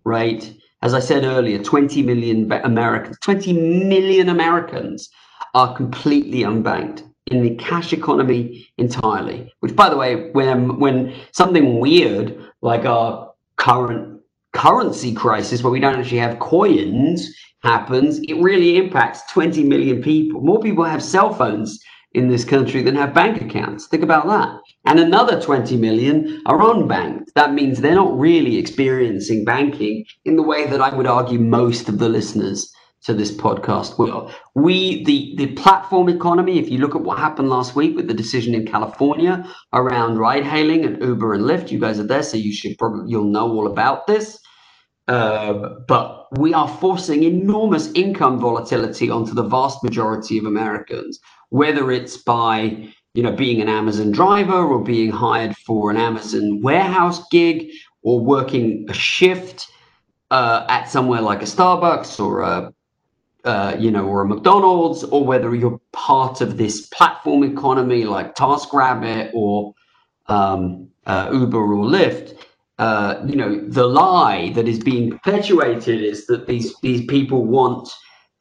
[0.04, 0.54] right?
[0.82, 5.10] As I said earlier, 20 million Americans, 20 million Americans
[5.54, 9.54] are completely unbanked in the cash economy entirely.
[9.60, 14.22] Which, by the way, when um, when something weird like our current
[14.54, 17.30] currency crisis, where we don't actually have coins,
[17.64, 20.42] happens, it really impacts 20 million people.
[20.42, 21.80] More people have cell phones
[22.14, 23.88] in this country than have bank accounts.
[23.88, 24.60] Think about that.
[24.86, 27.34] And another 20 million are unbanked.
[27.36, 31.88] That means they're not really experiencing banking in the way that I would argue most
[31.88, 32.72] of the listeners
[33.04, 34.32] to this podcast will.
[34.56, 38.14] We, the, the platform economy, if you look at what happened last week with the
[38.14, 42.38] decision in California around ride hailing and Uber and Lyft, you guys are there, so
[42.38, 44.40] you should probably, you'll know all about this.
[45.08, 51.92] Uh, but we are forcing enormous income volatility onto the vast majority of Americans, whether
[51.92, 57.28] it's by you know being an Amazon driver or being hired for an Amazon warehouse
[57.30, 57.70] gig
[58.04, 59.68] or working a shift
[60.32, 62.74] uh, at somewhere like a Starbucks or a
[63.44, 68.36] uh, you know or a McDonald's, or whether you're part of this platform economy like
[68.36, 69.74] TaskRabbit or
[70.28, 72.38] um, uh, Uber or Lyft
[72.82, 77.88] uh, you know, the lie that is being perpetuated is that these these people want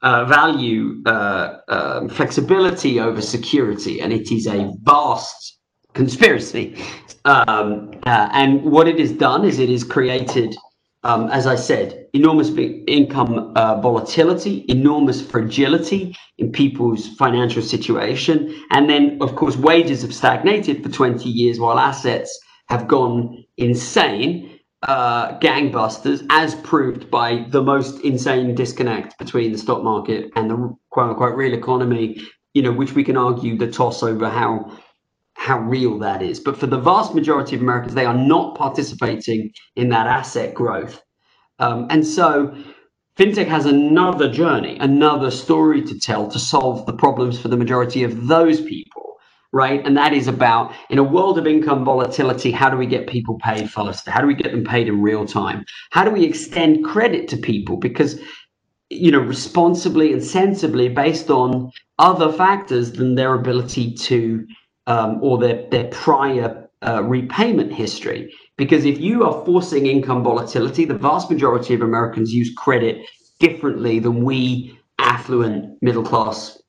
[0.02, 5.58] uh, value uh, um, flexibility over security, and it is a vast
[5.94, 6.76] conspiracy.
[7.24, 10.56] Um, uh, and what it has done is it has created,
[11.02, 12.48] um, as I said, enormous
[12.86, 20.14] income uh, volatility, enormous fragility in people's financial situation, and then, of course, wages have
[20.14, 24.49] stagnated for 20 years while assets have gone insane
[24.82, 30.76] uh, gangbusters, as proved by the most insane disconnect between the stock market and the
[30.90, 32.20] quote unquote real economy,
[32.54, 34.78] you know, which we can argue the toss over how
[35.34, 36.38] how real that is.
[36.40, 41.02] But for the vast majority of Americans, they are not participating in that asset growth.
[41.58, 42.54] Um, and so
[43.16, 48.02] fintech has another journey, another story to tell to solve the problems for the majority
[48.02, 48.89] of those people
[49.52, 49.84] right?
[49.84, 53.38] And that is about in a world of income volatility, how do we get people
[53.38, 54.10] paid faster?
[54.10, 55.64] How do we get them paid in real time?
[55.90, 57.76] How do we extend credit to people?
[57.76, 58.20] Because
[58.90, 64.44] you know, responsibly and sensibly based on other factors than their ability to
[64.88, 68.32] um, or their their prior uh, repayment history.
[68.56, 73.06] Because if you are forcing income volatility, the vast majority of Americans use credit
[73.38, 76.59] differently than we affluent middle class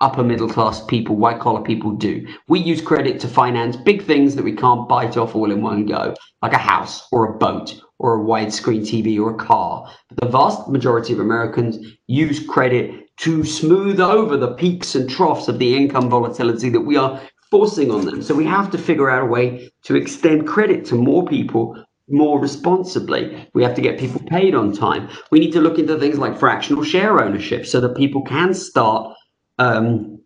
[0.00, 2.26] upper middle class people, white collar people do.
[2.48, 5.86] We use credit to finance big things that we can't bite off all in one
[5.86, 9.90] go, like a house or a boat or a widescreen TV or a car.
[10.08, 15.48] But the vast majority of Americans use credit to smooth over the peaks and troughs
[15.48, 18.22] of the income volatility that we are forcing on them.
[18.22, 22.40] So we have to figure out a way to extend credit to more people more
[22.40, 23.48] responsibly.
[23.54, 25.08] We have to get people paid on time.
[25.30, 29.12] We need to look into things like fractional share ownership so that people can start
[29.58, 30.20] um,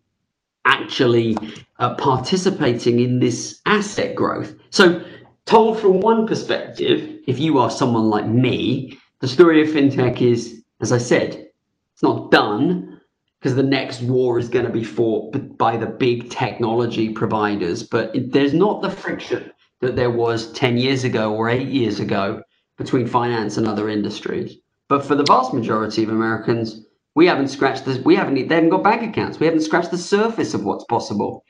[0.65, 1.37] actually
[1.79, 4.55] uh, participating in this asset growth.
[4.69, 5.03] So,
[5.45, 10.63] told from one perspective, if you are someone like me, the story of fintech is,
[10.81, 11.47] as I said,
[11.93, 12.99] it's not done
[13.39, 18.15] because the next war is going to be fought by the big technology providers, but
[18.15, 22.43] it, there's not the friction that there was 10 years ago or eight years ago
[22.77, 24.57] between finance and other industries.
[24.87, 26.85] But for the vast majority of Americans,
[27.15, 27.99] we haven't scratched this.
[27.99, 28.35] We haven't.
[28.47, 29.39] They haven't got bank accounts.
[29.39, 31.43] We haven't scratched the surface of what's possible,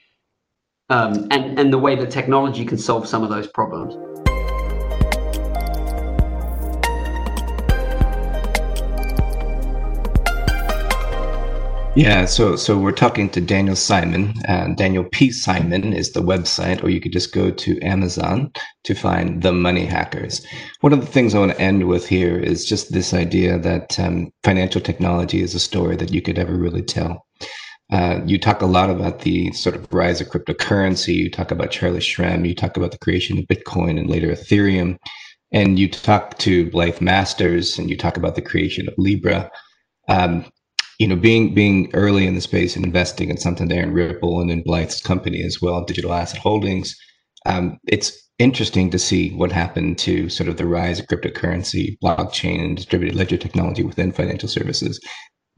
[0.90, 3.96] um, and and the way that technology can solve some of those problems.
[11.94, 14.34] Yeah, so so we're talking to Daniel Simon.
[14.48, 15.30] Uh, Daniel P.
[15.30, 18.50] Simon is the website, or you could just go to Amazon
[18.86, 20.46] to find the Money Hackers.
[20.80, 24.00] One of the things I want to end with here is just this idea that
[24.00, 27.26] um, financial technology is a story that you could ever really tell.
[27.92, 31.14] Uh, you talk a lot about the sort of rise of cryptocurrency.
[31.14, 32.48] You talk about Charlie Shrem.
[32.48, 34.96] You talk about the creation of Bitcoin and later Ethereum.
[35.52, 39.52] And you talk to Blythe Masters and you talk about the creation of Libra.
[40.08, 40.46] Um,
[41.02, 44.40] you know, being being early in the space and investing in something there in Ripple
[44.40, 46.96] and in Blythe's company as well, Digital Asset Holdings,
[47.48, 52.64] um, it's interesting to see what happened to sort of the rise of cryptocurrency, blockchain,
[52.64, 55.00] and distributed ledger technology within financial services.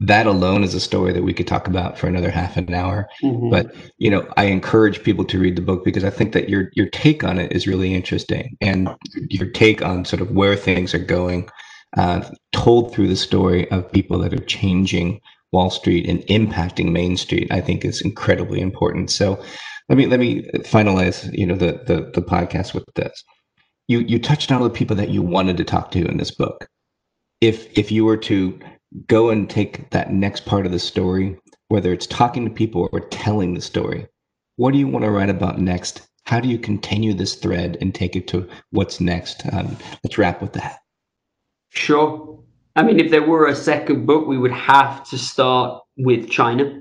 [0.00, 3.06] That alone is a story that we could talk about for another half an hour.
[3.22, 3.50] Mm-hmm.
[3.50, 3.66] But
[3.98, 6.88] you know, I encourage people to read the book because I think that your your
[6.88, 8.88] take on it is really interesting, and
[9.28, 11.50] your take on sort of where things are going,
[11.98, 15.20] uh, told through the story of people that are changing
[15.54, 19.10] Wall Street and impacting Main Street, I think is incredibly important.
[19.10, 19.40] So
[19.88, 23.24] let me let me finalize, you know, the the, the podcast with this.
[23.86, 26.66] You you touched on the people that you wanted to talk to in this book.
[27.40, 28.58] If if you were to
[29.06, 31.38] go and take that next part of the story,
[31.68, 34.08] whether it's talking to people or telling the story,
[34.56, 36.08] what do you want to write about next?
[36.26, 39.42] How do you continue this thread and take it to what's next?
[39.52, 40.78] Um, let's wrap with that.
[41.70, 42.43] Sure.
[42.76, 46.80] I mean, if there were a second book, we would have to start with China.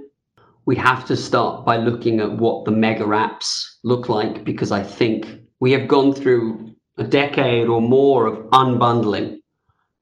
[0.65, 4.81] We'd have to start by looking at what the mega apps look like because I
[4.81, 5.27] think
[5.59, 9.37] we have gone through a decade or more of unbundling.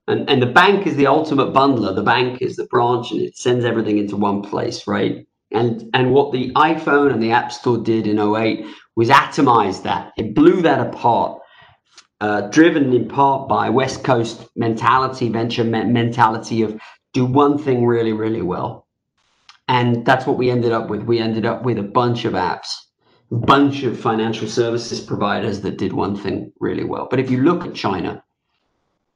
[0.07, 1.93] And, and the bank is the ultimate bundler.
[1.93, 5.25] The bank is the branch and it sends everything into one place, right?
[5.51, 8.65] And and what the iPhone and the App Store did in 08
[8.95, 10.13] was atomize that.
[10.17, 11.40] It blew that apart
[12.21, 16.79] uh, driven in part by West Coast mentality, venture me- mentality of
[17.13, 18.87] do one thing really, really well.
[19.67, 21.03] And that's what we ended up with.
[21.03, 22.67] We ended up with a bunch of apps,
[23.31, 27.07] a bunch of financial services providers that did one thing really well.
[27.09, 28.23] But if you look at China,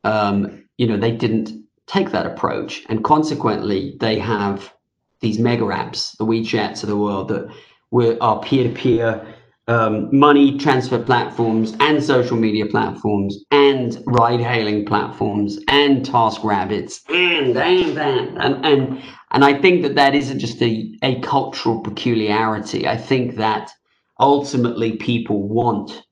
[0.03, 1.51] um, you know, they didn't
[1.86, 2.84] take that approach.
[2.89, 4.74] And consequently, they have
[5.20, 7.47] these mega apps, the WeChats of the world that
[7.91, 9.34] were, are peer to peer
[9.68, 17.01] um, money transfer platforms and social media platforms and ride hailing platforms and task rabbits
[17.09, 21.82] and and and and and, and I think that that isn't just a, a cultural
[21.82, 22.88] peculiarity.
[22.88, 23.72] I think that
[24.20, 26.03] ultimately people want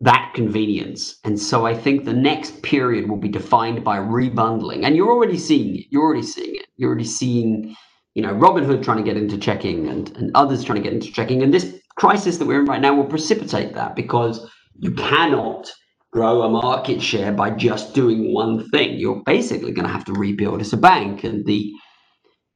[0.00, 1.18] that convenience.
[1.24, 4.84] And so I think the next period will be defined by rebundling.
[4.84, 5.86] And you're already seeing it.
[5.90, 6.66] You're already seeing it.
[6.76, 7.74] You're already seeing,
[8.14, 11.10] you know, Robinhood trying to get into checking and, and others trying to get into
[11.10, 11.42] checking.
[11.42, 15.70] And this crisis that we're in right now will precipitate that because you cannot
[16.12, 18.98] grow a market share by just doing one thing.
[18.98, 21.24] You're basically going to have to rebuild as a bank.
[21.24, 21.72] And the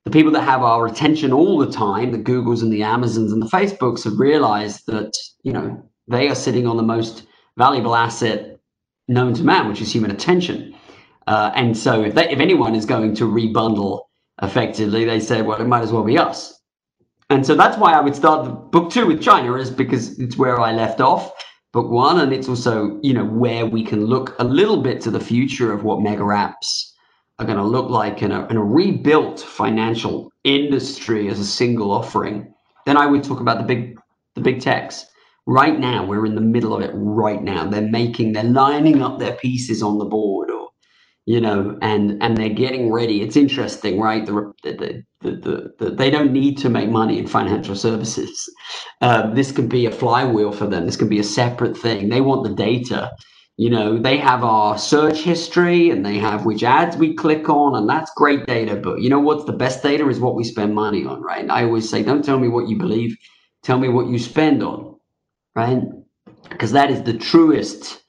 [0.07, 3.43] the people that have our attention all the time, the Googles and the Amazons and
[3.43, 5.13] the Facebooks, have realized that
[5.43, 7.27] you know they are sitting on the most
[7.59, 8.59] valuable asset
[9.09, 10.75] known to man, which is human attention.
[11.27, 14.03] Uh, and so, if they, if anyone is going to rebundle
[14.43, 16.60] effectively, they say, well, it might as well be us.
[17.31, 20.61] And so that's why I would start book two with China, is because it's where
[20.61, 21.33] I left off
[21.73, 25.11] book one, and it's also you know where we can look a little bit to
[25.11, 26.91] the future of what mega apps
[27.39, 31.91] are going to look like in a, in a rebuilt financial industry as a single
[31.91, 32.53] offering.
[32.85, 33.99] Then I would talk about the big
[34.35, 35.07] the big techs.
[35.47, 36.91] Right now, we're in the middle of it.
[36.95, 40.51] Right now, they're making, they're lining up their pieces on the board
[41.27, 43.23] you know, and and they're getting ready.
[43.23, 44.27] It's interesting, right?
[44.27, 48.49] The the, the, the, the they don't need to make money in financial services.
[49.01, 50.87] Uh, this can be a flywheel for them.
[50.87, 52.09] This can be a separate thing.
[52.09, 53.13] They want the data.
[53.57, 57.77] You know, they have our search history and they have which ads we click on,
[57.77, 58.77] and that's great data.
[58.77, 61.43] But you know what's the best data is what we spend money on, right?
[61.43, 63.17] And I always say, don't tell me what you believe,
[63.63, 64.97] tell me what you spend on,
[65.57, 65.83] right?
[66.51, 68.00] Because that is the truest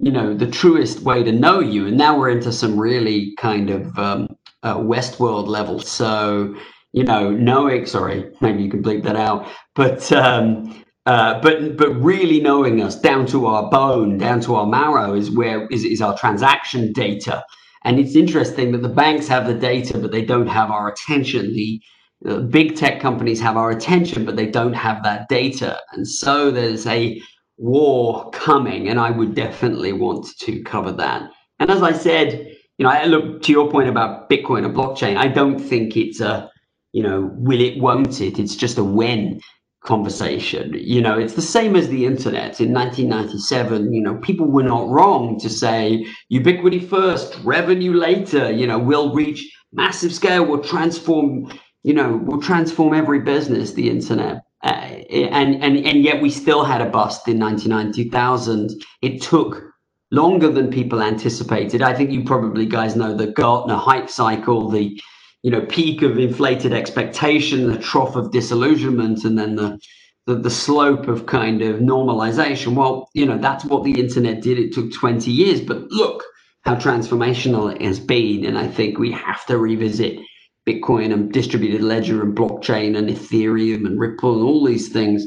[0.00, 1.86] you know the truest way to know you.
[1.86, 5.78] And now we're into some really kind of um, uh, westworld level.
[5.80, 6.54] So
[6.92, 9.48] you know knowing sorry maybe you can bleep that out.
[9.74, 14.66] But um, uh, but but really knowing us down to our bone down to our
[14.66, 17.44] marrow is where is, is our transaction data.
[17.84, 21.52] And it's interesting that the banks have the data but they don't have our attention.
[21.54, 21.80] The
[22.22, 25.80] the big tech companies have our attention, but they don't have that data.
[25.92, 27.20] And so there's a
[27.60, 31.30] war coming, and I would definitely want to cover that.
[31.58, 35.18] And as I said, you know, I look to your point about Bitcoin and blockchain.
[35.18, 36.50] I don't think it's a,
[36.92, 38.38] you know, will it, won't it?
[38.38, 39.40] It's just a when
[39.84, 40.72] conversation.
[40.74, 43.92] You know, it's the same as the internet in 1997.
[43.92, 48.50] You know, people were not wrong to say ubiquity first, revenue later.
[48.50, 51.52] You know, we'll reach massive scale, we'll transform.
[51.82, 53.72] You know, we'll transform every business.
[53.72, 54.68] The internet uh,
[55.10, 59.64] and and and yet we still had a bust in 99 2000 it took
[60.10, 61.82] longer than people anticipated.
[61.82, 65.00] I think you probably guys know the gartner hype cycle the
[65.42, 69.78] you know peak of inflated expectation the trough of disillusionment and then the
[70.26, 72.74] the, the slope of kind of normalization.
[72.74, 74.58] Well you know that's what the internet did.
[74.58, 75.60] It took 20 years.
[75.62, 76.22] But look
[76.64, 78.44] how transformational it has been.
[78.44, 80.20] And i think we have to revisit
[80.68, 85.24] Bitcoin and distributed ledger and blockchain and Ethereum and Ripple and all these things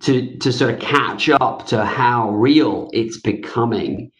[0.00, 4.10] to to sort of catch up to how real it's becoming.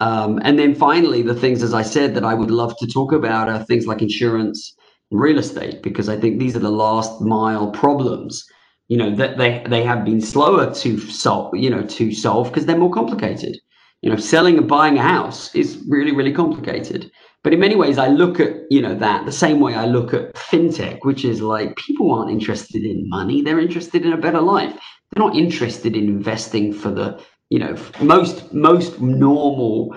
[0.00, 3.12] Um, and then finally, the things, as I said, that I would love to talk
[3.12, 4.74] about are things like insurance
[5.10, 8.44] and real estate, because I think these are the last mile problems.
[8.88, 11.54] You know that they they have been slower to solve.
[11.56, 13.56] You know to solve because they're more complicated.
[14.02, 17.10] You know, selling and buying a house is really really complicated.
[17.48, 20.12] But in many ways, I look at you know that the same way I look
[20.12, 24.42] at fintech, which is like people aren't interested in money; they're interested in a better
[24.42, 24.78] life.
[25.08, 27.18] They're not interested in investing for the
[27.48, 29.96] you know most most normal,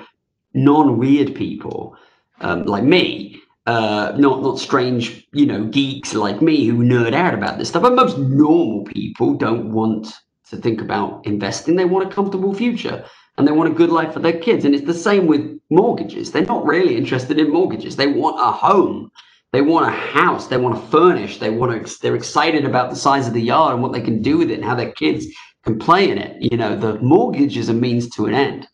[0.54, 1.98] non-weird people
[2.40, 3.42] um, like me.
[3.68, 7.82] Uh, not not strange, you know, geeks like me who nerd out about this stuff.
[7.82, 10.08] But most normal people don't want
[10.52, 11.76] to think about investing.
[11.76, 13.04] They want a comfortable future
[13.38, 14.66] and they want a good life for their kids.
[14.66, 16.32] And it's the same with mortgages.
[16.32, 17.96] They're not really interested in mortgages.
[17.96, 19.12] They want a home.
[19.52, 20.48] They want a house.
[20.48, 21.40] They want to furnish.
[21.40, 22.02] They want to.
[22.02, 24.56] They're excited about the size of the yard and what they can do with it
[24.56, 25.26] and how their kids
[25.64, 26.52] can play in it.
[26.52, 28.68] You know, the mortgage is a means to an end.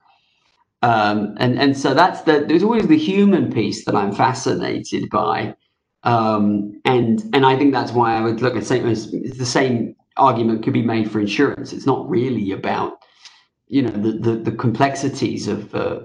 [0.84, 2.46] Um, and and so that's the.
[2.48, 5.56] There's always the human piece that I'm fascinated by.
[6.04, 10.64] Um, and and I think that's why I would look at same the same argument
[10.64, 11.74] could be made for insurance.
[11.74, 13.00] It's not really about
[13.68, 16.00] you know the the, the complexities of uh,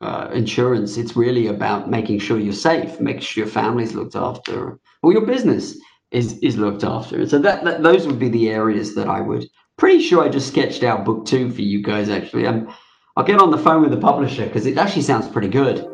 [0.00, 0.96] uh, insurance.
[0.96, 5.26] It's really about making sure you're safe, make sure your family's looked after, or your
[5.26, 5.76] business
[6.10, 7.20] is is looked after.
[7.20, 9.46] And so that, that those would be the areas that I would.
[9.76, 12.08] Pretty sure I just sketched out book two for you guys.
[12.08, 12.68] Actually, I'm,
[13.16, 15.88] I'll get on the phone with the publisher because it actually sounds pretty good.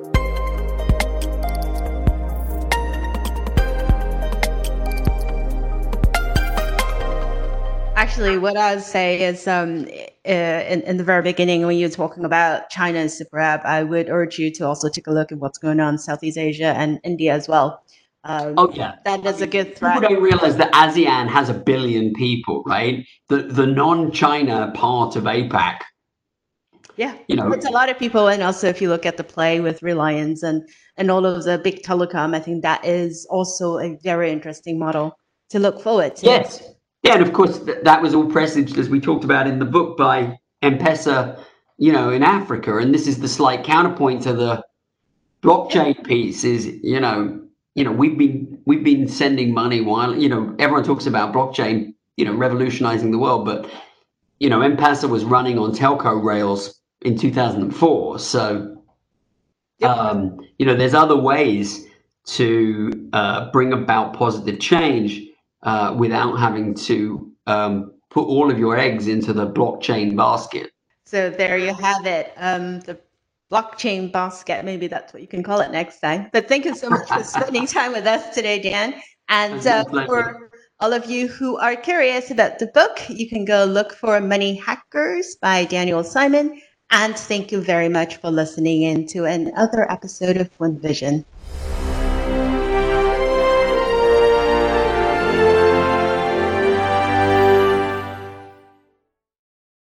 [8.19, 9.87] actually, what I would say is, um,
[10.29, 13.65] uh, in, in, the very beginning, when you were talking about China and super app,
[13.65, 16.37] I would urge you to also take a look at what's going on in Southeast
[16.37, 17.83] Asia and India as well.
[18.25, 19.95] Um, oh yeah, that is a good threat.
[19.95, 23.07] People don't realize that ASEAN has a billion people, right?
[23.29, 25.81] The the non-China part of APAC.
[26.97, 29.25] Yeah, you know, it's a lot of people, and also if you look at the
[29.25, 33.79] play with Reliance and and all of the big telecom, I think that is also
[33.79, 35.17] a very interesting model
[35.51, 36.27] to look forward to.
[36.27, 36.63] Yes,
[37.03, 39.65] yeah, and of course th- that was all presaged as we talked about in the
[39.65, 41.41] book by M-Pesa,
[41.79, 44.65] you know, in Africa, and this is the slight counterpoint to the
[45.43, 46.45] blockchain piece.
[46.45, 47.41] Is you know
[47.75, 51.95] you know we've been we've been sending money while you know everyone talks about blockchain
[52.17, 53.71] you know revolutionizing the world but
[54.41, 58.77] you know M-Pesa was running on telco rails in 2004 so
[59.83, 61.87] um, you know there's other ways
[62.27, 65.23] to uh, bring about positive change
[65.63, 70.71] uh, without having to um, put all of your eggs into the blockchain basket
[71.05, 72.99] so there you have it um, the
[73.51, 74.65] blockchain basket.
[74.65, 76.29] Maybe that's what you can call it next time.
[76.33, 78.95] But thank you so much for spending time with us today, Dan.
[79.29, 80.51] And uh, for
[80.81, 84.55] all of you who are curious about the book, you can go look for Money
[84.55, 86.61] Hackers by Daniel Simon.
[86.91, 91.25] And thank you very much for listening in to another episode of One Vision.